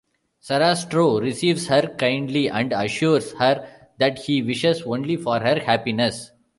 [0.41, 3.67] Sarastro receives her kindly and assures her
[3.99, 6.31] that he wishes only for her happiness.